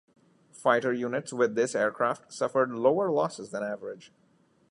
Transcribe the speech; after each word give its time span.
Fighter 0.51 0.91
units 0.91 1.31
with 1.31 1.53
this 1.53 1.75
aircraft 1.75 2.33
suffered 2.33 2.71
lower 2.71 3.11
losses 3.11 3.51
than 3.51 3.61
average. 3.61 4.11